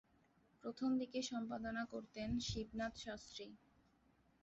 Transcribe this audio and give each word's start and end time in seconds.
প্রথম 0.63 0.89
দিকে 0.99 1.19
সম্পাদনা 1.21 1.83
করতেন 1.85 2.29
শিবনাথ 2.39 2.93
শাস্ত্রী। 2.97 3.45